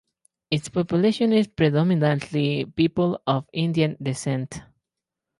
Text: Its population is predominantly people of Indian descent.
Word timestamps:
Its 0.49 0.67
population 0.67 1.31
is 1.31 1.45
predominantly 1.45 2.65
people 2.65 3.21
of 3.27 3.47
Indian 3.53 3.95
descent. 4.01 4.63